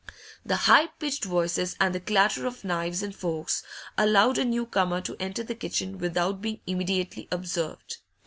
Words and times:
The 0.43 0.55
high 0.55 0.87
pitched 0.87 1.25
voices 1.25 1.75
and 1.79 1.93
the 1.93 1.99
clatter 1.99 2.47
of 2.47 2.63
knives 2.63 3.03
and 3.03 3.15
forks 3.15 3.61
allowed 3.99 4.39
a 4.39 4.45
new 4.45 4.65
comer 4.65 4.99
to 5.01 5.15
enter 5.19 5.43
the 5.43 5.53
kitchen 5.53 5.99
without 5.99 6.41
being 6.41 6.59
immediately 6.65 7.27
observed. 7.29 7.97